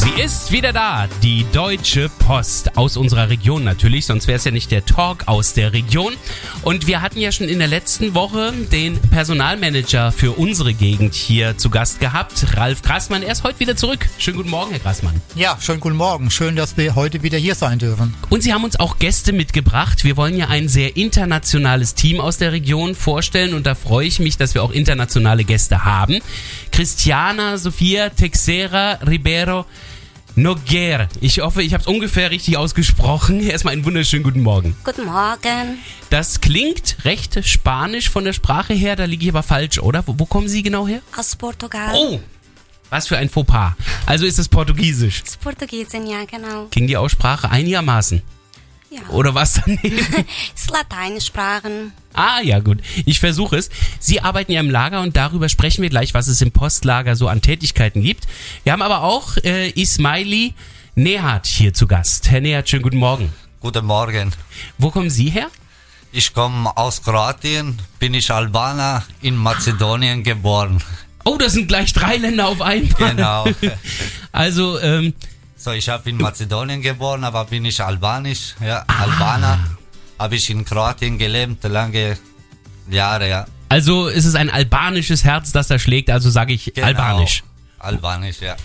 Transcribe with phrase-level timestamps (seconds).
[0.00, 4.50] Sie ist wieder da, die Deutsche Post aus unserer Region natürlich, sonst wäre es ja
[4.50, 6.14] nicht der Talk aus der Region.
[6.62, 11.58] Und wir hatten ja schon in der letzten Woche den Personalmanager für unsere Gegend hier
[11.58, 13.22] zu Gast gehabt, Ralf Grassmann.
[13.22, 14.08] Er ist heute wieder zurück.
[14.16, 15.20] Schönen guten Morgen, Herr Grassmann.
[15.34, 16.30] Ja, schönen guten Morgen.
[16.30, 18.14] Schön, dass wir heute wieder hier sein dürfen.
[18.30, 20.02] Und Sie haben uns auch Gäste mitgebracht.
[20.02, 24.18] Wir wollen ja ein sehr internationales Team aus der Region vorstellen und da freue ich
[24.18, 26.20] mich, dass wir auch internationale Gäste haben.
[26.72, 29.66] Christiana Sofia Texera Ribeiro
[30.40, 31.08] Noguer.
[31.20, 33.40] Ich hoffe, ich habe es ungefähr richtig ausgesprochen.
[33.40, 34.74] Erstmal einen wunderschönen guten Morgen.
[34.84, 35.78] Guten Morgen.
[36.08, 40.02] Das klingt recht spanisch von der Sprache her, da liege ich aber falsch, oder?
[40.06, 41.02] Wo, wo kommen Sie genau her?
[41.14, 41.94] Aus Portugal.
[41.94, 42.20] Oh,
[42.88, 43.74] was für ein Fauxpas.
[44.06, 45.20] Also ist es Portugiesisch.
[45.20, 46.68] Das ist Portugiesin, ja, genau.
[46.70, 48.22] Ging die Aussprache einigermaßen?
[48.90, 49.08] Ja.
[49.10, 49.84] Oder was daneben?
[50.54, 51.92] Ist Lateinsprachen.
[52.12, 52.78] Ah, ja, gut.
[53.06, 53.70] Ich versuche es.
[54.00, 57.28] Sie arbeiten ja im Lager und darüber sprechen wir gleich, was es im Postlager so
[57.28, 58.26] an Tätigkeiten gibt.
[58.64, 60.54] Wir haben aber auch äh, Ismaili
[60.96, 62.30] Nehat hier zu Gast.
[62.30, 63.32] Herr Nehat, schönen guten Morgen.
[63.60, 64.32] Guten Morgen.
[64.76, 65.50] Wo kommen Sie her?
[66.10, 70.82] Ich komme aus Kroatien, bin ich Albaner, in Mazedonien geboren.
[71.24, 73.12] Oh, das sind gleich drei Länder auf einmal.
[73.12, 73.46] Genau.
[74.32, 75.12] Also, ähm,
[75.62, 79.58] So, ich habe in Mazedonien geboren, aber bin ich albanisch, ja, Albaner.
[80.18, 82.16] Habe ich in Kroatien gelebt, lange
[82.88, 83.46] Jahre, ja.
[83.68, 86.86] also ist es ein albanisches Herz, das da schlägt, also sage ich Genau.
[86.86, 87.44] albanisch.
[87.78, 88.56] Albanisch, ja.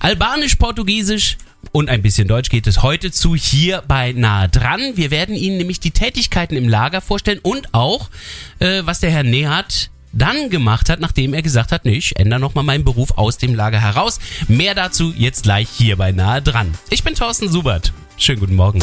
[0.00, 1.38] Albanisch, Portugiesisch
[1.70, 4.80] und ein bisschen Deutsch geht es heute zu hier bei Nahe dran.
[4.96, 8.10] Wir werden Ihnen nämlich die Tätigkeiten im Lager vorstellen und auch,
[8.58, 12.40] äh, was der Herr Nehat dann gemacht hat, nachdem er gesagt hat, nee, ich ändere
[12.40, 14.18] nochmal meinen Beruf aus dem Lager heraus.
[14.48, 16.74] Mehr dazu jetzt gleich hier bei Nahe dran.
[16.90, 17.92] Ich bin Thorsten Subert.
[18.16, 18.80] Schönen guten Morgen.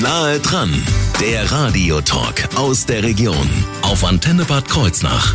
[0.00, 0.70] Nahe dran,
[1.20, 3.48] der Radiotalk aus der Region
[3.82, 5.34] auf Antenne Bad Kreuznach.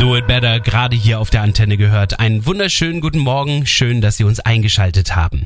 [0.00, 2.20] Do It Better gerade hier auf der Antenne gehört.
[2.20, 3.66] Einen wunderschönen guten Morgen.
[3.66, 5.44] Schön, dass Sie uns eingeschaltet haben.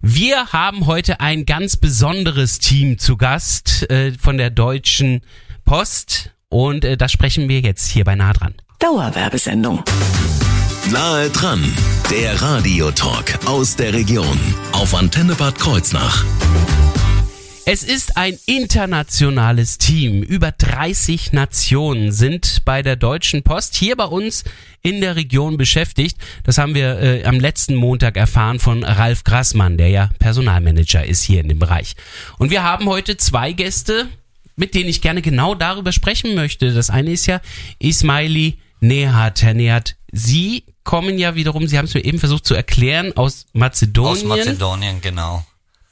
[0.00, 5.20] Wir haben heute ein ganz besonderes Team zu Gast äh, von der Deutschen
[5.64, 8.54] Post und äh, das sprechen wir jetzt hier bei nah dran.
[8.80, 9.84] Dauerwerbesendung.
[10.90, 11.62] Nahe dran,
[12.10, 14.36] der Radiotalk aus der Region
[14.72, 16.24] auf Antenne Bad Kreuznach.
[17.64, 20.24] Es ist ein internationales Team.
[20.24, 24.42] Über 30 Nationen sind bei der Deutschen Post hier bei uns
[24.82, 26.18] in der Region beschäftigt.
[26.42, 31.22] Das haben wir äh, am letzten Montag erfahren von Ralf Grassmann, der ja Personalmanager ist
[31.22, 31.94] hier in dem Bereich.
[32.38, 34.08] Und wir haben heute zwei Gäste,
[34.56, 36.74] mit denen ich gerne genau darüber sprechen möchte.
[36.74, 37.40] Das eine ist ja
[37.78, 39.40] Ismaili Nehat.
[39.42, 43.46] Herr Nehat, Sie kommen ja wiederum, Sie haben es mir eben versucht zu erklären, aus
[43.52, 44.16] Mazedonien.
[44.16, 45.44] Aus Mazedonien, genau.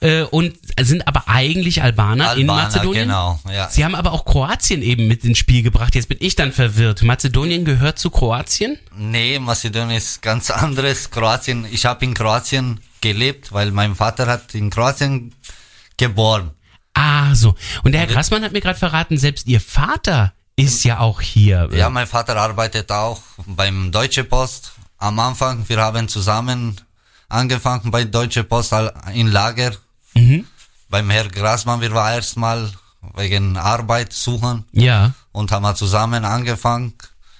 [0.02, 3.08] Äh, und sind aber eigentlich Albaner, in Albaner, Mazedonien.
[3.08, 3.68] genau, ja.
[3.68, 5.94] Sie haben aber auch Kroatien eben mit ins Spiel gebracht.
[5.94, 7.02] Jetzt bin ich dann verwirrt.
[7.02, 8.78] Mazedonien gehört zu Kroatien?
[8.96, 11.10] Nee, Mazedonien ist ganz anderes.
[11.10, 15.34] Kroatien, ich habe in Kroatien gelebt, weil mein Vater hat in Kroatien
[15.98, 16.52] geboren.
[16.94, 17.54] Ah, so.
[17.82, 21.68] Und der Herr Grassmann hat mir gerade verraten, selbst Ihr Vater ist ja auch hier.
[21.72, 24.72] Ja, mein Vater arbeitet auch beim Deutsche Post.
[24.98, 26.80] Am Anfang, wir haben zusammen
[27.28, 28.74] angefangen bei Deutsche Post
[29.14, 29.72] in Lager.
[30.20, 30.46] Mhm.
[30.88, 32.70] Beim Herr Grasmann, wir waren erstmal
[33.16, 35.12] wegen Arbeit suchen Ja.
[35.32, 36.94] und haben wir zusammen angefangen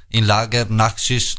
[0.09, 1.39] in Lager, Nachtschicht.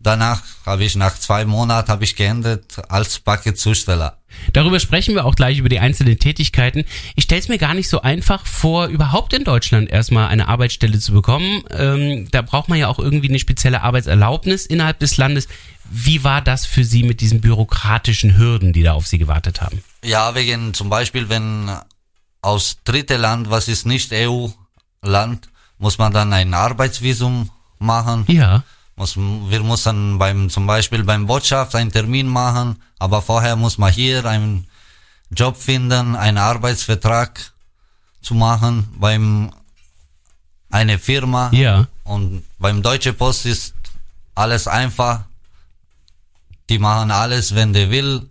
[0.00, 4.18] Danach habe ich nach zwei Monaten habe ich geendet als Paketzusteller.
[4.52, 6.84] Darüber sprechen wir auch gleich über die einzelnen Tätigkeiten.
[7.14, 10.98] Ich stelle es mir gar nicht so einfach vor, überhaupt in Deutschland erstmal eine Arbeitsstelle
[10.98, 11.62] zu bekommen.
[11.70, 15.46] Ähm, da braucht man ja auch irgendwie eine spezielle Arbeitserlaubnis innerhalb des Landes.
[15.94, 19.84] Wie war das für Sie mit diesen bürokratischen Hürden, die da auf Sie gewartet haben?
[20.02, 21.70] Ja, wegen zum Beispiel, wenn
[22.40, 28.24] aus dritte Land, was ist nicht EU-Land, muss man dann ein Arbeitsvisum machen.
[28.28, 28.62] Ja.
[28.96, 33.92] Muss, wir müssen beim, zum Beispiel beim Botschaft einen Termin machen, aber vorher muss man
[33.92, 34.66] hier einen
[35.30, 37.52] Job finden, einen Arbeitsvertrag
[38.22, 39.52] zu machen beim
[40.70, 41.50] eine Firma.
[41.52, 41.86] Ja.
[42.04, 43.74] Und beim Deutsche Post ist
[44.34, 45.24] alles einfach.
[46.68, 48.28] Die machen alles, wenn die will.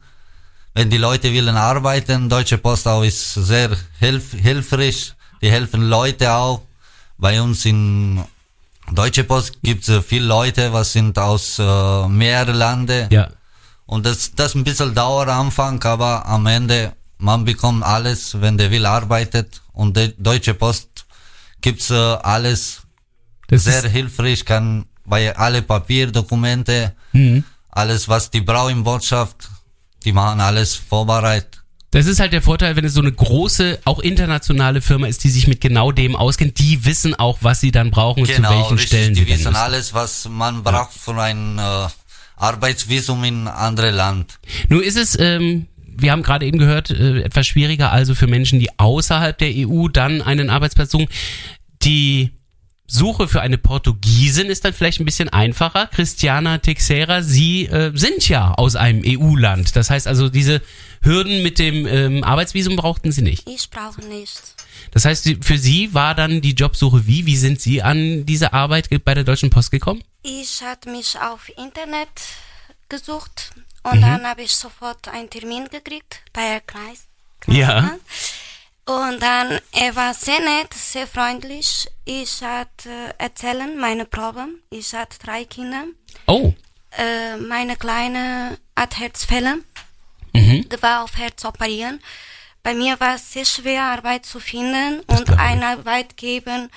[0.73, 5.13] Wenn die Leute willen arbeiten, Deutsche Post auch ist sehr hilf hilfreich.
[5.41, 6.61] Die helfen Leute auch.
[7.17, 8.23] Bei uns in
[8.91, 13.07] Deutsche Post gibt es viele Leute, was sind aus äh, mehreren Ländern.
[13.11, 13.29] Ja.
[13.85, 18.57] Und das, das ein bisschen dauert am Anfang, aber am Ende man bekommt alles, wenn
[18.57, 19.61] der will, arbeitet.
[19.73, 21.05] Und die Deutsche Post
[21.61, 22.81] gibt's äh, alles
[23.47, 27.43] Das sehr hilfreich, kann bei alle Papierdokumente, Mhm.
[27.71, 29.49] Alles was die brauchen in Botschaft,
[30.03, 31.63] die machen alles vorbereitet.
[31.91, 35.29] das ist halt der Vorteil, wenn es so eine große, auch internationale Firma ist, die
[35.29, 36.59] sich mit genau dem auskennt.
[36.59, 39.25] Die wissen auch, was sie dann brauchen und zu Genau, welchen richtig, Stellen die sie
[39.25, 41.87] dann wissen alles, was man braucht für ein äh,
[42.35, 44.39] Arbeitsvisum in andere Land.
[44.67, 48.59] Nun ist es, ähm, wir haben gerade eben gehört, äh, etwas schwieriger also für Menschen,
[48.59, 51.07] die außerhalb der EU dann einen Arbeitsplatz suchen.
[51.83, 52.31] Die
[52.93, 55.87] Suche für eine Portugiesin ist dann vielleicht ein bisschen einfacher.
[55.87, 59.77] Christiana Teixeira, Sie äh, sind ja aus einem EU-Land.
[59.77, 60.61] Das heißt also, diese
[61.01, 63.47] Hürden mit dem ähm, Arbeitsvisum brauchten Sie nicht.
[63.49, 64.41] Ich brauche nicht.
[64.91, 67.25] Das heißt, für Sie war dann die Jobsuche wie?
[67.25, 70.03] Wie sind Sie an diese Arbeit bei der Deutschen Post gekommen?
[70.21, 72.09] Ich hatte mich auf Internet
[72.89, 73.51] gesucht
[73.83, 74.01] und Mhm.
[74.01, 77.07] dann habe ich sofort einen Termin gekriegt bei Herr Kreis.
[77.47, 77.95] Ja.
[78.91, 81.87] Und dann, er war sehr nett, sehr freundlich.
[82.03, 84.55] Ich hatte erzählen meine Probleme.
[84.69, 85.85] Ich hatte drei Kinder.
[86.27, 86.53] Oh.
[86.97, 89.59] Äh, meine Kleine hat Herzfälle.
[90.33, 90.67] Mhm.
[90.67, 92.01] Die war auf Herz operieren.
[92.63, 95.39] Bei mir war es sehr schwer, Arbeit zu finden und glaub ich.
[95.39, 96.69] eine Arbeit geben,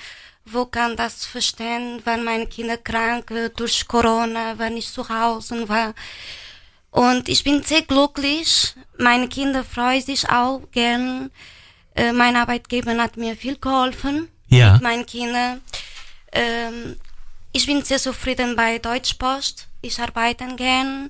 [0.45, 5.67] wo kann das verstehen, wenn meine Kinder krank äh, durch Corona, wenn ich zu Hause
[5.67, 5.93] war.
[6.91, 8.73] Und ich bin sehr glücklich.
[8.97, 11.29] Meine Kinder freuen sich auch gern.
[11.95, 14.73] Äh, mein Arbeitgeber hat mir viel geholfen Ja.
[14.73, 15.61] mit meinen Kindern.
[16.31, 16.97] Ähm,
[17.53, 19.67] ich bin sehr zufrieden bei Deutschpost.
[19.81, 21.09] Ich arbeite gern.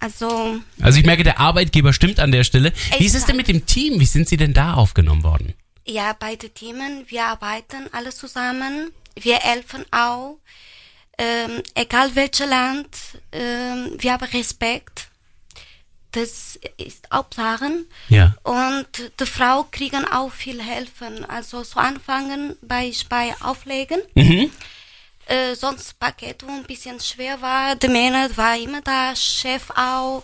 [0.00, 2.72] Also, Also ich merke, der Arbeitgeber stimmt an der Stelle.
[2.98, 3.98] Wie ist es denn mit dem Team?
[4.00, 5.54] Wie sind Sie denn da aufgenommen worden?
[5.90, 8.90] ja, beide Themen, wir arbeiten alle zusammen.
[9.18, 10.36] Wir helfen auch.
[11.16, 12.88] Ähm, egal welches Land,
[13.32, 15.08] ähm, wir haben Respekt.
[16.12, 17.84] Das ist Hauptsache.
[18.08, 18.34] Ja.
[18.42, 18.86] Und
[19.20, 21.24] die Frau kriegen auch viel helfen.
[21.26, 24.00] Also zu Anfangen bei, bei Auflegen.
[24.14, 24.50] Mhm.
[25.26, 27.76] Äh, sonst Paket, ein bisschen schwer war.
[27.76, 30.22] Der Männer war immer da, Chef auch.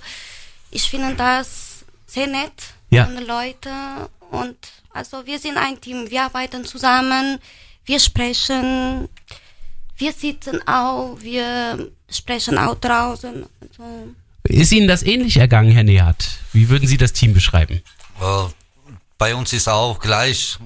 [0.70, 2.52] Ich finde das sehr nett
[2.88, 3.04] Ja.
[3.04, 4.08] von den Leuten.
[4.30, 4.56] Und
[4.90, 7.38] also wir sind ein Team, wir arbeiten zusammen,
[7.84, 9.08] wir sprechen,
[9.98, 13.44] wir sitzen auch, wir sprechen auch draußen.
[13.60, 14.14] Also,
[14.48, 16.38] Ist Ihnen das ähnlich ergangen, Herr Nehat?
[16.52, 17.82] Wie würden Sie das Team beschreiben?
[18.20, 18.48] Äh,
[19.16, 20.58] bei uns ist auch gleich.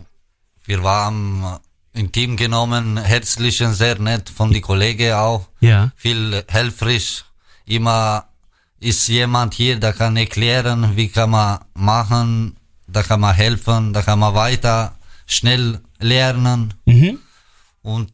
[0.65, 1.59] Wir waren
[1.95, 5.49] im Team genommen, herzlich und sehr nett von die Kollegen auch.
[5.61, 5.93] Ja.
[5.97, 7.25] Viel helfrig.
[7.67, 8.29] Immer
[8.81, 14.03] ist jemand hier, der kann erklären, wie kann man machen, da kann man helfen, da
[14.03, 14.97] kann man weiter
[15.27, 16.75] schnell lernen.
[16.85, 17.19] Mhm.
[17.83, 18.13] Und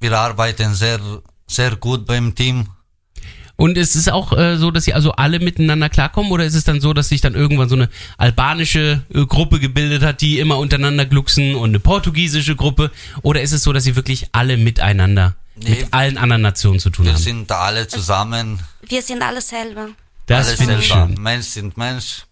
[0.00, 1.00] wir arbeiten sehr,
[1.46, 2.68] sehr gut beim Team.
[3.62, 6.64] Und es ist auch äh, so, dass Sie also alle miteinander klarkommen oder ist es
[6.64, 7.88] dann so, dass sich dann irgendwann so eine
[8.18, 12.90] albanische äh, Gruppe gebildet hat, die immer untereinander glucksen und eine portugiesische Gruppe?
[13.22, 15.70] Oder ist es so, dass Sie wirklich alle miteinander Nee.
[15.70, 17.20] mit allen anderen Nationen zu tun Wir haben?
[17.22, 18.58] sind alle zusammen.
[18.88, 19.88] wir sind alle selber.
[20.26, 21.08] Das alles finde ich selber.
[21.08, 21.22] schön.
[21.22, 22.22] Mensch sind Mensch.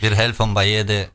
[0.00, 1.06] Wir helfen bei jeder.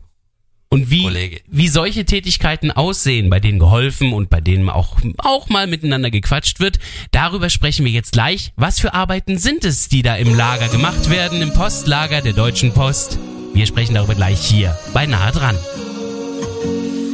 [0.69, 1.41] Und wie, Kollege.
[1.47, 6.59] wie solche Tätigkeiten aussehen, bei denen geholfen und bei denen auch, auch mal miteinander gequatscht
[6.59, 6.79] wird,
[7.11, 8.51] darüber sprechen wir jetzt gleich.
[8.57, 12.73] Was für Arbeiten sind es, die da im Lager gemacht werden, im Postlager der Deutschen
[12.73, 13.17] Post?
[13.53, 15.57] Wir sprechen darüber gleich hier bei Nahe dran.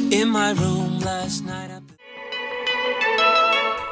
[0.10, 1.73] In my room last night.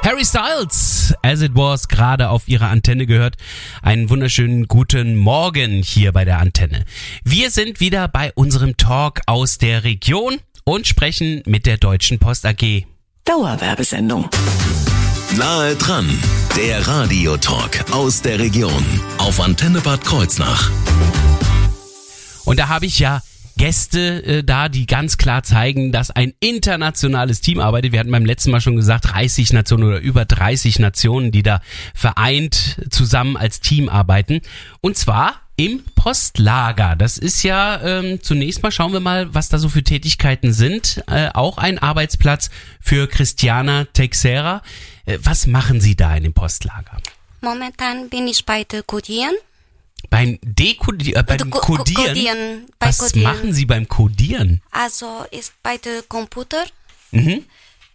[0.03, 3.37] Harry Styles, as it was, gerade auf ihrer Antenne gehört.
[3.83, 6.85] Einen wunderschönen guten Morgen hier bei der Antenne.
[7.23, 12.47] Wir sind wieder bei unserem Talk aus der Region und sprechen mit der Deutschen Post
[12.47, 12.87] AG.
[13.25, 14.27] Dauerwerbesendung.
[15.37, 16.09] Nahe dran,
[16.57, 18.83] der Radiotalk aus der Region
[19.19, 20.71] auf Antenne Bad Kreuznach.
[22.43, 23.21] Und da habe ich ja
[23.57, 27.91] Gäste äh, da, die ganz klar zeigen, dass ein internationales Team arbeitet.
[27.91, 31.61] Wir hatten beim letzten Mal schon gesagt, 30 Nationen oder über 30 Nationen, die da
[31.93, 34.41] vereint zusammen als Team arbeiten.
[34.81, 36.95] Und zwar im Postlager.
[36.95, 41.03] Das ist ja ähm, zunächst mal, schauen wir mal, was da so für Tätigkeiten sind.
[41.07, 44.63] Äh, auch ein Arbeitsplatz für Christiana Teixeira.
[45.05, 46.97] Äh, was machen Sie da in dem Postlager?
[47.41, 49.35] Momentan bin ich bei der Codieren.
[50.11, 52.05] Beim Dekodieren, äh, beim Codieren?
[52.05, 53.23] Codieren, bei Was Codieren.
[53.33, 54.61] machen Sie beim Codieren?
[54.69, 56.63] Also ist bei der Computer,
[57.11, 57.45] Mhm.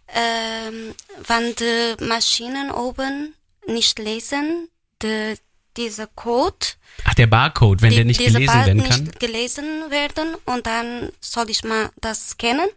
[0.09, 0.95] ähm,
[1.27, 3.33] wenn die Maschinen oben
[3.67, 4.67] nicht lesen,
[5.01, 5.35] die,
[5.77, 6.65] dieser Code,
[7.05, 9.03] Ach, der Barcode, wenn die, der nicht gelesen Bar werden kann.
[9.03, 12.67] nicht gelesen werden und dann soll ich mal das scannen.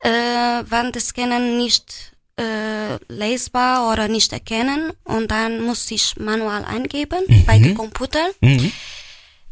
[0.00, 0.10] Äh,
[0.70, 7.20] wenn das Scannen nicht äh, lesbar oder nicht erkennen und dann muss ich manual eingeben
[7.46, 8.26] bei dem Computer.
[8.40, 8.72] Mhm.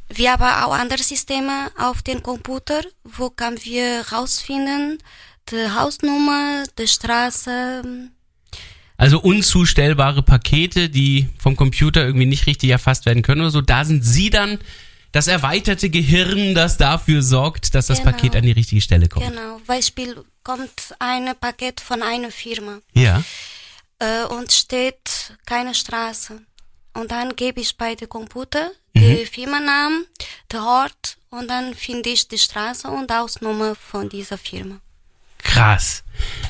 [0.08, 4.98] Wir haben auch andere Systeme auf dem Computer, wo können wir rausfinden,
[5.50, 7.82] die Hausnummer, die Straße.
[8.96, 13.60] Also unzustellbare Pakete, die vom Computer irgendwie nicht richtig erfasst werden können oder so.
[13.60, 14.58] Da sind Sie dann
[15.12, 18.10] das erweiterte Gehirn, das dafür sorgt, dass das Genau.
[18.12, 19.26] Paket an die richtige Stelle kommt.
[19.26, 23.22] Genau, Beispiel kommt ein Paket von einer Firma Ja.
[23.98, 26.40] äh, und steht keine Straße.
[26.94, 29.00] Und dann gebe ich bei dem Computer Mhm.
[29.16, 30.06] die Firmennamen,
[30.50, 34.80] der Ort und dann finde ich die Straße und Hausnummer von dieser Firma.
[35.58, 36.04] Krass.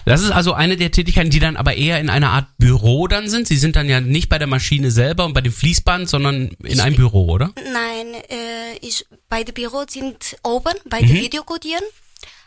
[0.04, 3.28] Das ist also eine der Tätigkeiten, die dann aber eher in einer Art Büro dann
[3.28, 3.46] sind.
[3.48, 6.80] Sie sind dann ja nicht bei der Maschine selber und bei dem Fließband, sondern in
[6.80, 7.52] einem Büro, oder?
[7.72, 11.06] Nein, äh, ich bei dem Büro sind oben bei Mhm.
[11.08, 11.84] den Videokodieren.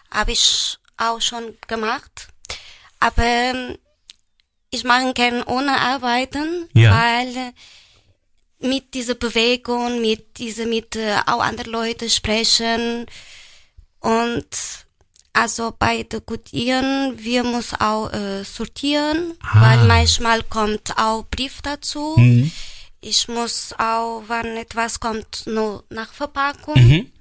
[0.09, 2.27] Habe ich auch schon gemacht.
[2.99, 3.77] Aber ähm,
[4.71, 6.91] ich mache gerne ohne Arbeiten, Ja.
[6.99, 13.05] weil äh, mit dieser Bewegung, mit dieser, mit äh, auch anderen Leuten sprechen
[13.99, 14.45] und
[15.33, 19.61] also bei den Codieren, wir muss auch äh, sortieren, Ah.
[19.61, 22.15] weil manchmal kommt auch Brief dazu.
[22.17, 22.51] Mhm.
[22.99, 26.75] Ich muss auch, wenn etwas kommt, nur nach Verpackung.
[26.75, 27.11] Mhm.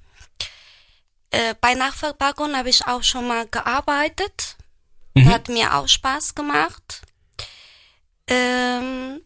[1.31, 4.57] Äh, bei Nachverpackung habe ich auch schon mal gearbeitet.
[5.15, 5.29] Mhm.
[5.31, 7.03] Hat mir auch Spaß gemacht.
[8.27, 9.21] Ähm,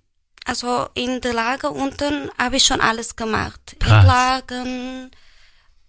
[0.45, 3.77] also in der Lager unten habe ich schon alles gemacht.
[3.81, 4.01] Krass.
[4.05, 5.11] Entlagen,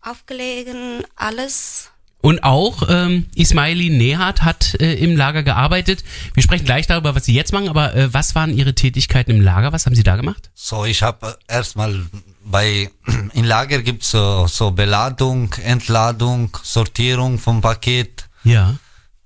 [0.02, 1.92] aufgelegen, alles.
[2.25, 6.03] Und auch ähm, Ismaili Nehat hat äh, im Lager gearbeitet.
[6.34, 9.41] Wir sprechen gleich darüber, was Sie jetzt machen, aber äh, was waren Ihre Tätigkeiten im
[9.41, 9.72] Lager?
[9.74, 10.50] Was haben Sie da gemacht?
[10.55, 12.03] So, ich habe erstmal
[12.44, 12.89] bei
[13.36, 18.74] im Lager gibt's so, so Beladung, Entladung, Sortierung vom Paket, Ja.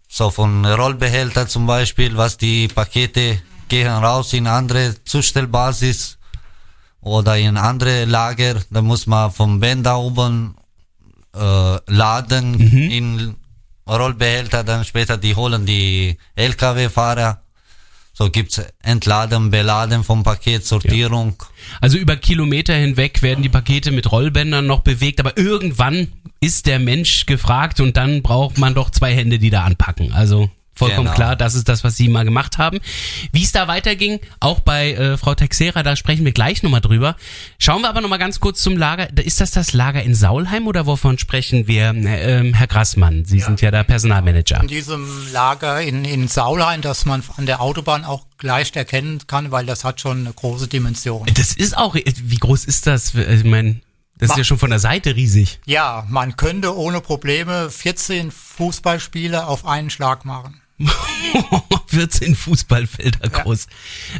[0.10, 6.18] so von Rollbehälter zum Beispiel, was die Pakete gehen raus in andere Zustellbasis
[7.00, 10.56] oder in andere Lager, da muss man vom Bänder oben
[11.40, 12.60] äh, laden
[12.92, 13.36] in
[13.88, 17.42] Rollbehälter, dann später die holen die LKW-Fahrer.
[18.14, 21.42] So gibt's Entladen, Beladen vom Paket, Sortierung.
[21.80, 26.10] Also über Kilometer hinweg werden die Pakete mit Rollbändern noch bewegt, aber irgendwann
[26.42, 30.12] ist der Mensch gefragt und dann braucht man doch zwei Hände, die da anpacken.
[30.12, 30.50] Also
[30.80, 31.16] vollkommen Genau.
[31.16, 32.80] klar, das ist das, was Sie mal gemacht haben.
[33.32, 37.16] Wie es da weiterging, auch bei äh, Frau Texera, da sprechen wir gleich nochmal drüber.
[37.60, 39.10] Schauen wir aber nochmal ganz kurz zum Lager.
[39.20, 41.94] Ist das das Lager in Saulheim oder wovon sprechen wir?
[41.94, 44.62] Äh, ähm, Herr Grassmann, Sie sind ja der Personalmanager.
[44.62, 49.52] In diesem Lager in, in Saulheim, das man an der Autobahn auch leicht erkennen kann,
[49.52, 51.28] weil das hat schon eine große Dimension.
[51.36, 53.14] Das ist auch, wie groß ist das?
[53.14, 53.82] Ich meine,
[54.18, 55.60] das ist ja schon von der Seite riesig.
[55.66, 60.62] Ja, man könnte ohne Probleme 14 Fußballspiele auf einen Schlag machen.
[61.88, 63.68] 14 Fußballfelder groß.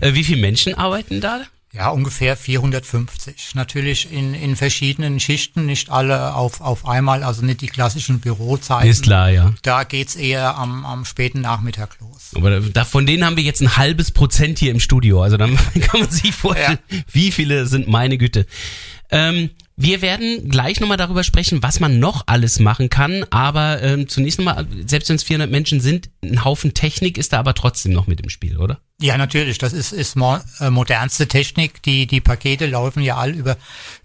[0.02, 1.42] Äh, wie viele Menschen arbeiten da?
[1.72, 3.54] Ja, ungefähr 450.
[3.54, 8.90] Natürlich in, in verschiedenen Schichten, nicht alle auf, auf einmal, also nicht die klassischen Bürozeiten.
[8.90, 9.54] Ist klar, ja.
[9.62, 12.32] Da geht's eher am, am späten Nachmittag los.
[12.34, 15.22] Aber da, von denen haben wir jetzt ein halbes Prozent hier im Studio.
[15.22, 16.80] Also dann kann man sich vorstellen,
[17.12, 18.48] wie viele sind meine Güte.
[19.12, 23.26] Ähm, wir werden gleich nochmal darüber sprechen, was man noch alles machen kann.
[23.30, 27.40] Aber ähm, zunächst nochmal, selbst wenn es 400 Menschen sind, ein Haufen Technik ist da
[27.40, 28.82] aber trotzdem noch mit im Spiel, oder?
[29.02, 29.58] Ja, natürlich.
[29.58, 31.82] Das ist, ist mo äh, modernste Technik.
[31.84, 33.56] Die, die Pakete laufen ja all über,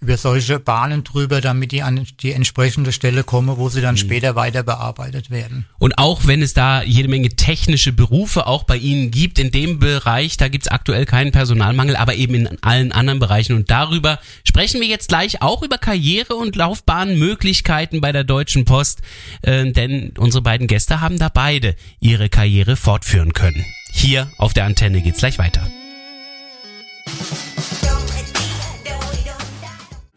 [0.01, 4.37] über solche Bahnen drüber, damit die an die entsprechende Stelle kommen, wo sie dann später
[4.37, 5.67] weiter bearbeitet werden.
[5.81, 9.81] Und auch wenn es da jede Menge technische Berufe auch bei Ihnen gibt, in dem
[9.81, 13.57] Bereich, da gibt es aktuell keinen Personalmangel, aber eben in allen anderen Bereichen.
[13.57, 19.01] Und darüber sprechen wir jetzt gleich auch über Karriere- und Laufbahnmöglichkeiten bei der Deutschen Post,
[19.43, 23.65] äh, denn unsere beiden Gäste haben da beide ihre Karriere fortführen können.
[23.95, 25.63] Hier auf der Antenne geht's gleich weiter.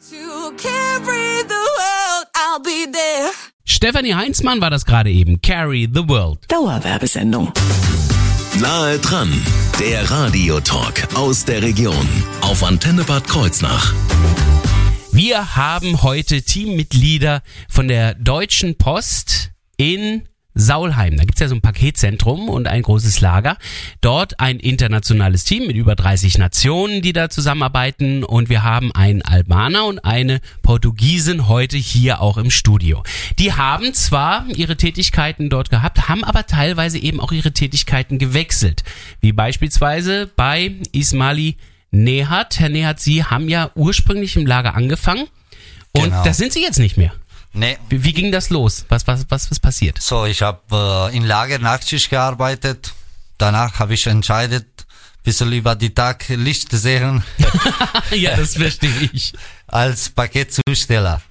[0.10, 3.31] To carry the world, I'll be there.
[3.65, 5.41] Stefanie Heinzmann war das gerade eben.
[5.41, 6.39] Carry the World.
[6.50, 7.53] Dauerwerbesendung.
[8.60, 9.31] Nahe dran,
[9.79, 12.07] der Radiotalk aus der Region
[12.41, 13.93] auf Antenne Bad Kreuznach.
[15.12, 20.24] Wir haben heute Teammitglieder von der Deutschen Post in
[20.57, 21.17] Saulheim.
[21.17, 23.57] Da gibt's ja so ein Paketzentrum und ein großes Lager.
[24.01, 28.23] Dort ein internationales Team mit über 30 Nationen, die da zusammenarbeiten.
[28.23, 33.03] Und wir haben einen Albaner und eine Portugiesin heute hier auch im Studio.
[33.39, 38.83] Die haben zwar ihre Tätigkeiten dort gehabt, haben aber teilweise eben auch ihre Tätigkeiten gewechselt.
[39.21, 41.55] Wie beispielsweise bei Ismaili
[41.91, 42.59] Nehat.
[42.59, 45.25] Herr Nehat, Sie haben ja ursprünglich im Lager angefangen.
[45.93, 46.23] Und Genau.
[46.23, 47.13] das sind Sie jetzt nicht mehr.
[47.57, 47.77] Nee.
[47.89, 48.85] Wie, wie ging das los?
[48.89, 49.99] Was, was, was ist passiert?
[50.01, 52.93] So, ich habe äh, in Lager Nachtschicht gearbeitet.
[53.39, 54.67] Danach habe ich entscheidet,
[55.23, 57.23] bisschen über die Tag Licht sehen
[58.11, 59.33] ja, das verstehe ich.
[59.67, 61.21] als Paketzusteller.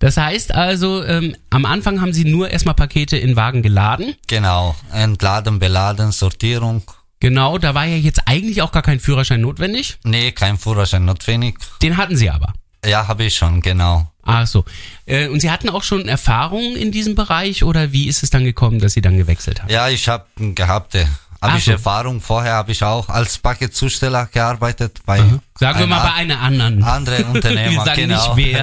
[0.00, 4.16] Das heißt also, ähm, am Anfang haben Sie nur erstmal Pakete in Wagen geladen.
[4.26, 6.82] Genau, entladen, beladen, Sortierung.
[7.20, 9.98] Genau, da war ja jetzt eigentlich auch gar kein Führerschein notwendig.
[10.04, 11.58] Nee, kein Führerschein notwendig.
[11.82, 12.54] Den hatten Sie aber.
[12.84, 14.10] Ja, habe ich schon, genau.
[14.22, 14.64] Ach so.
[15.06, 18.44] Äh, und Sie hatten auch schon Erfahrungen in diesem Bereich oder wie ist es dann
[18.44, 19.70] gekommen, dass Sie dann gewechselt haben?
[19.70, 21.06] Ja, ich habe gehabt, äh,
[21.42, 21.72] habe ich so.
[21.72, 22.20] Erfahrung.
[22.20, 25.22] Vorher habe ich auch als Paketzusteller gearbeitet bei
[25.58, 26.82] Sagen wir mal bei einer anderen.
[26.82, 27.70] anderen Unternehmer.
[27.70, 28.34] Wir sagen genau.
[28.34, 28.54] nicht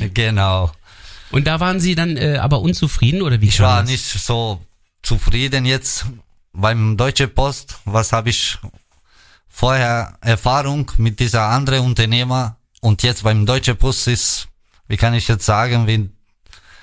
[0.00, 0.08] wer.
[0.14, 0.72] genau.
[1.30, 3.90] Und da waren Sie dann äh, aber unzufrieden oder wie Ich war das?
[3.90, 4.60] nicht so
[5.02, 6.06] zufrieden jetzt
[6.52, 7.78] beim Deutsche Post.
[7.84, 8.58] Was habe ich
[9.48, 14.48] vorher Erfahrung mit dieser anderen Unternehmer und jetzt beim Deutsche Post ist,
[14.88, 16.10] wie kann ich jetzt sagen, wie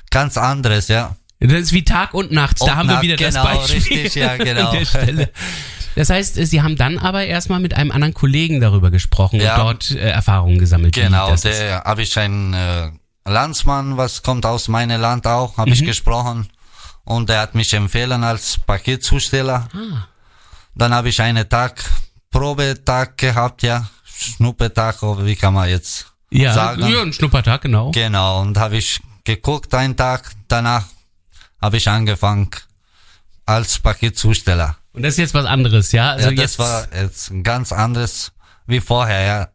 [0.10, 1.16] ganz anderes, ja.
[1.40, 2.60] Das ist wie Tag und Nacht.
[2.62, 4.70] Da Und haben wir Nacht, wieder genau, das Beispiel richtig, ja, genau.
[4.72, 5.30] an der Stelle.
[5.96, 9.56] Das heißt, Sie haben dann aber erstmal mit einem anderen Kollegen darüber gesprochen Ja.
[9.56, 10.96] und dort äh, Erfahrungen gesammelt.
[10.96, 12.92] Genau, der habe ich einen äh,
[13.26, 15.74] Landsmann, was kommt aus meinem Land auch, habe Mhm.
[15.74, 16.48] ich gesprochen
[17.04, 19.68] und der hat mich empfehlen als Paketzusteller.
[19.74, 20.08] Ah.
[20.76, 21.84] Dann habe ich einen Tag
[22.32, 26.88] Probetag gehabt, ja, Schnuppetag, oder wie kann man jetzt Ja, sagen?
[26.88, 27.92] ja, ein Schnuppertag, genau.
[27.92, 30.86] Genau, und habe ich geguckt einen Tag, danach
[31.62, 32.50] habe ich angefangen
[33.46, 34.78] als Paketzusteller.
[34.94, 36.12] Und das ist jetzt was anderes, ja?
[36.12, 38.32] Also ja, das jetzt, war jetzt ganz anderes
[38.68, 39.48] wie vorher, ja.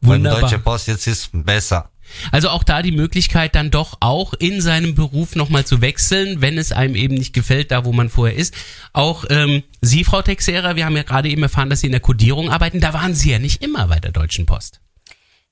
[0.00, 0.42] Wunderbar.
[0.42, 1.90] Deutsche Post jetzt ist besser.
[2.32, 6.58] Also auch da die Möglichkeit dann doch auch in seinem Beruf nochmal zu wechseln, wenn
[6.58, 8.54] es einem eben nicht gefällt, da wo man vorher ist.
[8.92, 12.00] Auch ähm, Sie, Frau Texera, wir haben ja gerade eben erfahren, dass Sie in der
[12.00, 12.80] Kodierung arbeiten.
[12.80, 14.80] Da waren Sie ja nicht immer bei der Deutschen Post.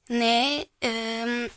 [0.09, 1.49] Nee, ähm,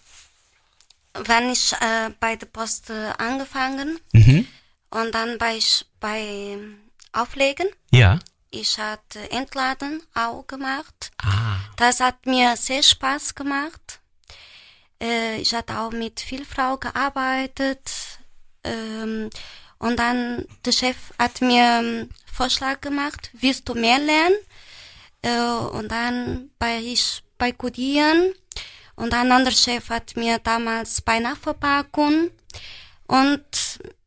[1.25, 4.47] wenn ich äh, bei der Post äh, angefangen Mhm.
[4.89, 5.59] und dann bei,
[5.99, 6.57] bei
[7.13, 8.19] Auflegen, Ja.
[8.51, 11.11] ich hatte Entladen auch gemacht.
[11.21, 11.57] Ah.
[11.77, 13.99] Das hat mir sehr Spaß gemacht.
[15.01, 17.91] Äh, ich hatte auch mit Vielfrau gearbeitet.
[18.63, 19.29] Ähm,
[19.77, 24.35] und dann der Chef hat mir einen Vorschlag gemacht, willst du mehr lernen?
[25.21, 28.33] Äh, und dann bei ich bei Codieren
[28.95, 32.31] und ein anderer Chef hat mir damals bei Nachverpackung
[33.07, 33.45] und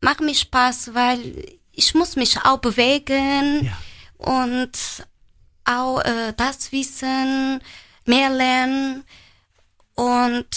[0.01, 3.73] macht mir Spaß, weil ich muss mich auch bewegen
[4.17, 4.73] und
[5.65, 7.61] auch äh, das Wissen,
[8.05, 9.05] mehr lernen
[9.99, 10.49] und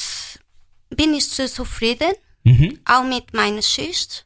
[0.90, 2.12] bin ich sehr zufrieden,
[2.44, 2.80] Mhm.
[2.86, 4.26] auch mit meiner Schicht.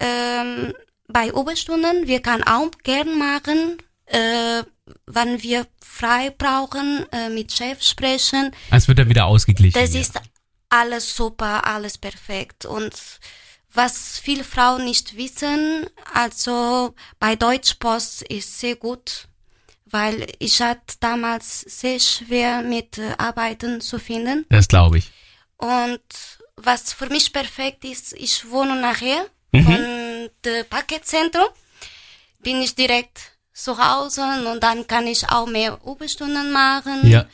[0.00, 0.72] Ähm,
[1.08, 4.62] bei Überstunden, wir können auch gern machen, äh,
[5.06, 8.50] wenn wir frei brauchen, äh, mit Chef sprechen.
[8.70, 9.80] Es wird dann wieder ausgeglichen.
[9.80, 10.00] Das ja.
[10.00, 10.20] ist
[10.68, 12.64] alles super, alles perfekt.
[12.64, 12.94] Und
[13.72, 19.28] was viele Frauen nicht wissen, also bei Deutschpost ist sehr gut,
[19.96, 24.44] weil ich hatte damals sehr schwer mit äh, Arbeiten zu finden.
[24.50, 25.06] Das glaube ich.
[25.56, 26.00] Und
[26.56, 29.64] was für mich perfekt ist, ich wohne nachher Mhm.
[29.64, 31.48] von dem Paketzentrum,
[32.40, 33.18] bin ich direkt
[33.54, 37.06] zu Hause und dann kann ich auch mehr Überstunden machen.
[37.06, 37.24] Ja.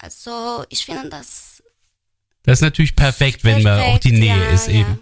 [0.00, 1.51] Also ich finde das
[2.44, 4.74] Das ist natürlich perfekt, wenn man auch die Perfekt, Nähe ja, ist ja.
[4.74, 4.98] eben.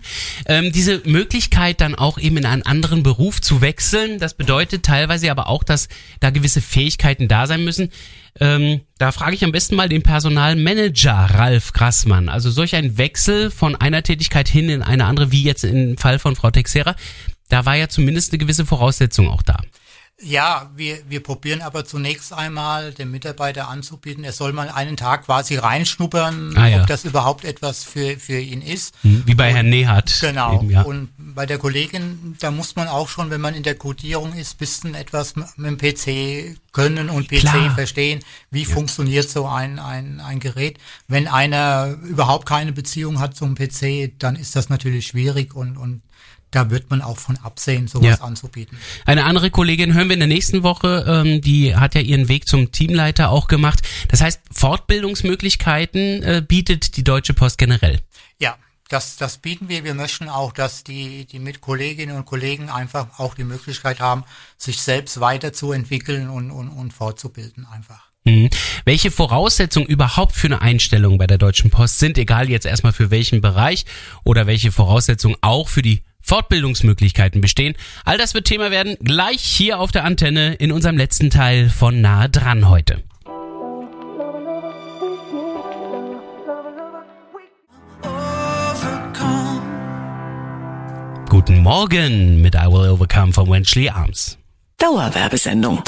[0.47, 5.31] Ähm, diese Möglichkeit dann auch eben in einen anderen Beruf zu wechseln, das bedeutet teilweise
[5.31, 5.89] aber auch, dass
[6.21, 7.91] da gewisse Fähigkeiten da sein müssen.
[8.39, 12.29] Ähm, da frage ich am besten mal den Personalmanager Ralf Grassmann.
[12.29, 16.19] Also solch ein Wechsel von einer Tätigkeit hin in eine andere, wie jetzt im Fall
[16.19, 16.95] von Frau Texera,
[17.49, 19.57] da war ja zumindest eine gewisse Voraussetzung auch da.
[20.23, 25.25] Ja, wir, wir probieren aber zunächst einmal dem Mitarbeiter anzubieten, er soll mal einen Tag
[25.25, 26.81] quasi reinschnuppern, Ah, ja.
[26.83, 28.95] ob das überhaupt etwas für, für ihn ist.
[29.03, 30.19] Hm, Wie bei Herrn Nehardt.
[30.21, 30.57] Genau.
[30.61, 30.83] Eben, ja.
[30.83, 34.59] Und bei der Kollegin, da muss man auch schon, wenn man in der Codierung ist,
[34.59, 37.75] bisschen etwas mit dem PC können und PC Klar.
[37.75, 40.79] verstehen, wie funktioniert so ein, ein, ein Gerät.
[41.09, 46.03] Wenn einer überhaupt keine Beziehung hat zum PC, dann ist das natürlich schwierig und, und
[46.51, 48.25] da wird man auch von absehen, sowas Ja.
[48.25, 48.77] anzubieten.
[49.07, 52.49] Eine andere Kollegin hören wir in der nächsten Woche, ähm, die hat ja ihren Weg
[52.49, 53.81] zum Teamleiter auch gemacht.
[54.09, 58.01] Das heißt, Fortbildungsmöglichkeiten äh, bietet die Deutsche Post generell.
[58.39, 58.57] Ja,
[58.89, 59.85] das, das bieten wir.
[59.85, 64.25] Wir möchten auch, dass die, die Mitkolleginnen und Kollegen einfach auch die Möglichkeit haben,
[64.59, 68.10] sich selbst weiterzuentwickeln und, und, und fortzubilden einfach.
[68.25, 68.51] Mhm.
[68.85, 73.11] Welche Voraussetzungen überhaupt für eine Einstellung bei der Deutschen Post sind, egal jetzt erstmal für
[73.11, 73.85] welchen Bereich
[74.25, 77.75] oder welche Voraussetzungen auch für die Fortbildungsmöglichkeiten bestehen.
[78.05, 82.01] All das wird Thema werden gleich hier auf der Antenne in unserem letzten Teil von
[82.01, 83.03] Nahe dran heute.
[91.31, 94.37] Guten Morgen mit I Will Overcome von Wenchley Arms.
[94.79, 95.83] Dauerwerbesendung.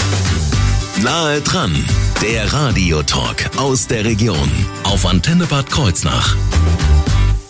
[1.01, 1.73] Nahe dran,
[2.21, 4.51] der Radiotalk aus der Region
[4.85, 6.37] auf Antenne Bad Kreuznach.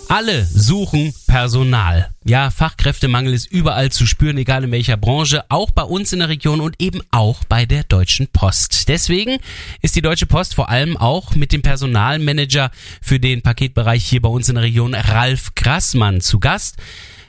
[0.09, 2.11] Alle suchen Personal.
[2.25, 6.29] Ja, Fachkräftemangel ist überall zu spüren, egal in welcher Branche, auch bei uns in der
[6.29, 8.89] Region und eben auch bei der Deutschen Post.
[8.89, 9.39] Deswegen
[9.81, 12.71] ist die Deutsche Post vor allem auch mit dem Personalmanager
[13.03, 16.77] für den Paketbereich hier bei uns in der Region, Ralf Grassmann, zu Gast.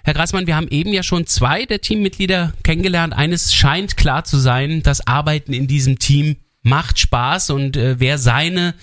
[0.06, 3.14] Herr Grassmann, wir haben eben ja schon zwei der Teammitglieder kennengelernt.
[3.14, 8.18] Eines scheint klar zu sein, das Arbeiten in diesem Team macht Spaß und äh, wer
[8.18, 8.74] seine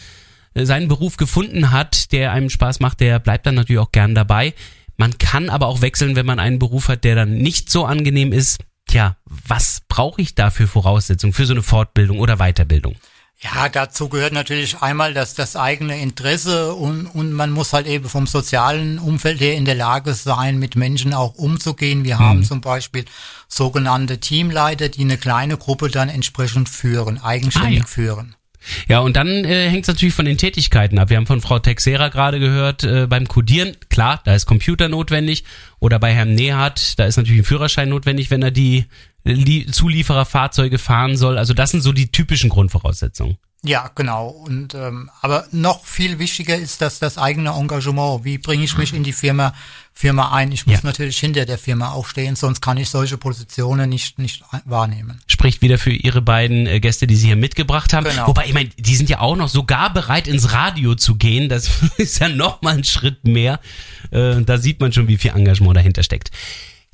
[0.54, 4.14] äh, seinen Beruf gefunden hat, der einem Spaß macht, der bleibt dann natürlich auch gern
[4.14, 4.54] dabei.
[4.96, 8.32] Man kann aber auch wechseln, wenn man einen Beruf hat, der dann nicht so angenehm
[8.32, 8.60] ist.
[8.86, 12.96] Tja, was brauche ich da für Voraussetzungen für so eine Fortbildung oder Weiterbildung?
[13.42, 18.06] Ja, dazu gehört natürlich einmal das, das eigene Interesse und, und man muss halt eben
[18.06, 22.04] vom sozialen Umfeld her in der Lage sein, mit Menschen auch umzugehen.
[22.04, 22.20] Wir mhm.
[22.20, 23.06] haben zum Beispiel
[23.48, 27.86] sogenannte Teamleiter, die eine kleine Gruppe dann entsprechend führen, eigenständig ah, ja.
[27.86, 28.36] führen.
[28.88, 31.10] Ja, und dann äh, hängt es natürlich von den Tätigkeiten ab.
[31.10, 35.44] Wir haben von Frau Texera gerade gehört, äh, beim Codieren, klar, da ist Computer notwendig.
[35.78, 38.86] Oder bei Herrn Nehat, da ist natürlich ein Führerschein notwendig, wenn er die
[39.24, 41.38] Lie Zuliefererfahrzeuge fahren soll.
[41.38, 43.36] Also das sind so die typischen Grundvoraussetzungen.
[43.62, 44.28] Ja, genau.
[44.28, 48.24] Und ähm, aber noch viel wichtiger ist dass das eigene Engagement.
[48.24, 49.52] Wie bringe ich mich in die Firma
[49.92, 50.50] Firma ein?
[50.50, 50.80] Ich muss ja.
[50.84, 55.20] natürlich hinter der Firma auch stehen, sonst kann ich solche Positionen nicht nicht wahrnehmen.
[55.26, 58.04] Spricht wieder für Ihre beiden äh, Gäste, die Sie hier mitgebracht haben.
[58.04, 58.28] Genau.
[58.28, 61.50] Wobei ich meine, die sind ja auch noch sogar bereit ins Radio zu gehen.
[61.50, 63.60] Das ist ja noch mal ein Schritt mehr.
[64.10, 66.30] Äh, da sieht man schon, wie viel Engagement dahinter steckt.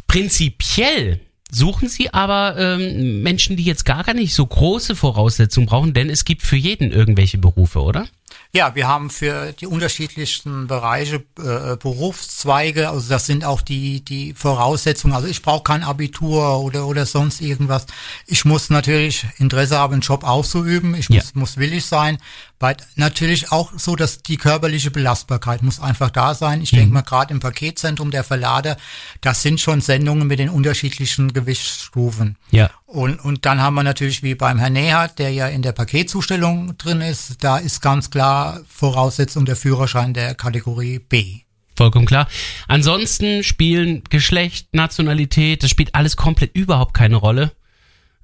[0.09, 6.11] Prinzipiell Suchen Sie aber ähm, Menschen, die jetzt gar nicht so große Voraussetzungen brauchen, denn
[6.11, 8.09] es gibt für jeden irgendwelche Berufe, oder?
[8.52, 14.34] Ja, wir haben für die unterschiedlichsten Bereiche äh, Berufszweige, also das sind auch die die
[14.34, 15.14] Voraussetzungen.
[15.14, 17.86] Also ich brauche kein Abitur oder oder sonst irgendwas.
[18.26, 20.94] Ich muss natürlich Interesse haben, einen Job auszuüben.
[20.94, 21.30] Ich muss, ja.
[21.34, 22.18] muss willig sein.
[22.58, 26.62] Weil natürlich auch so, dass die körperliche Belastbarkeit muss einfach da sein.
[26.62, 26.76] Ich mhm.
[26.78, 28.78] denke mal gerade im Paketzentrum der Verlader,
[29.20, 32.36] das sind schon Sendungen mit den unterschiedlichen Gewichtsstufen.
[32.50, 32.70] Ja.
[32.86, 36.78] Und, und dann haben wir natürlich wie beim Herrn Nehat, der ja in der Paketzustellung
[36.78, 38.25] drin ist, da ist ganz klar
[38.68, 41.40] Voraussetzung der Führerschein der Kategorie B.
[41.76, 42.26] Vollkommen klar.
[42.68, 47.52] Ansonsten spielen Geschlecht, Nationalität, das spielt alles komplett überhaupt keine Rolle.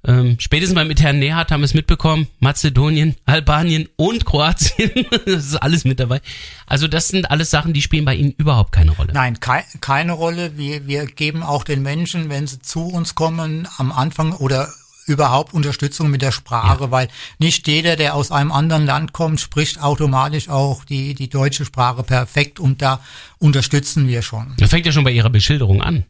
[0.05, 2.27] Ähm, spätestens beim mit Herrn Nehat haben wir es mitbekommen.
[2.39, 4.91] Mazedonien, Albanien und Kroatien.
[5.25, 6.19] das ist alles mit dabei.
[6.65, 9.13] Also das sind alles Sachen, die spielen bei Ihnen überhaupt keine Rolle.
[9.13, 10.57] Nein, kei keine Rolle.
[10.57, 14.67] Wir, wir geben auch den Menschen, wenn sie zu uns kommen, am Anfang oder
[15.05, 16.91] überhaupt Unterstützung mit der Sprache, ja.
[16.91, 17.07] weil
[17.39, 22.03] nicht jeder, der aus einem anderen Land kommt, spricht automatisch auch die, die deutsche Sprache
[22.03, 22.99] perfekt und da
[23.39, 24.53] unterstützen wir schon.
[24.57, 26.05] Das fängt ja schon bei Ihrer Beschilderung an.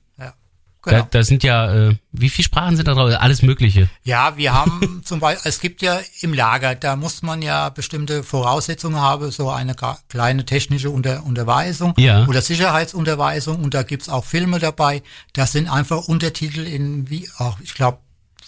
[0.83, 0.97] Genau.
[0.97, 3.09] Da, da sind ja, äh, wie viele Sprachen sind da drauf?
[3.17, 3.87] Alles Mögliche.
[4.03, 8.21] Ja, wir haben zum Beispiel, es gibt ja im Lager, da muss man ja bestimmte
[8.21, 9.75] Voraussetzungen haben, so eine
[10.09, 12.25] kleine technische Unter Unterweisung ja.
[12.27, 15.03] oder Sicherheitsunterweisung und da gibt's auch Filme dabei.
[15.31, 17.99] Das sind einfach Untertitel in, wie, ach, ich glaube,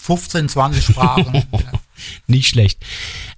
[0.06, 1.44] 15, 20 Sprachen.
[2.28, 2.80] Nicht schlecht.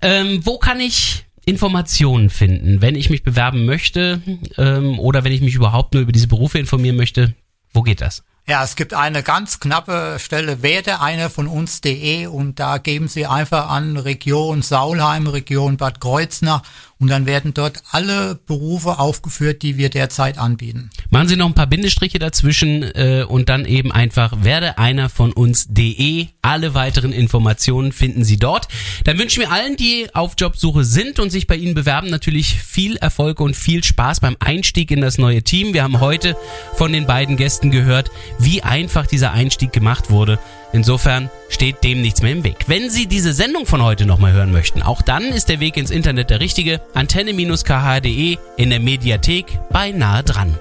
[0.02, 4.22] Ähm, wo kann ich Informationen finden, wenn ich mich bewerben möchte
[4.58, 7.34] ähm, oder wenn ich mich überhaupt nur über diese Berufe informieren möchte?
[7.72, 8.24] Wo geht das?
[8.50, 13.26] Ja, es gibt eine ganz knappe Stelle, werde einer von uns.de und da geben Sie
[13.26, 16.64] einfach an Region Saulheim, Region Bad Kreuznach
[17.00, 20.90] und dann werden dort alle Berufe aufgeführt, die wir derzeit anbieten.
[21.10, 25.32] Machen Sie noch ein paar Bindestriche dazwischen äh, und dann eben einfach werde einer von
[25.32, 26.28] uns.de.
[26.42, 28.68] Alle weiteren Informationen finden Sie dort.
[29.04, 32.96] Dann wünschen wir allen, die auf Jobsuche sind und sich bei Ihnen bewerben, natürlich viel
[32.98, 35.74] Erfolg und viel Spaß beim Einstieg in das neue Team.
[35.74, 36.36] Wir haben heute
[36.74, 40.40] von den beiden Gästen gehört, wie einfach dieser Einstieg gemacht wurde.
[40.74, 42.66] Insofern steht dem nichts mehr im Weg.
[42.68, 45.92] Wenn Sie diese Sendung von heute nochmal hören möchten, auch dann ist der Weg ins
[45.92, 46.82] Internet der richtige.
[46.94, 50.58] Antenne-kh.de in der Mediathek bei nahe dran.